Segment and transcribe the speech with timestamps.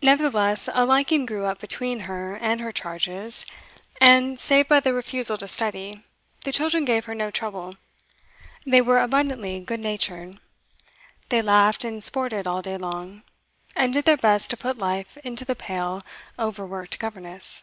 [0.00, 3.44] Nevertheless a liking grew up between her and her charges,
[4.00, 6.04] and, save by their refusal to study,
[6.44, 7.74] the children gave her no trouble;
[8.64, 10.38] they were abundantly good natured,
[11.30, 13.24] they laughed and sported all day long,
[13.74, 16.04] and did their best to put life into the pale,
[16.38, 17.60] overworked governess.